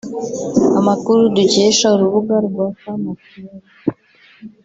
Amakuru 0.79 1.21
dukesha 1.35 1.85
urubuga 1.95 2.35
rwa 2.47 2.65
femme 2.79 3.09
actuelle 3.13 3.63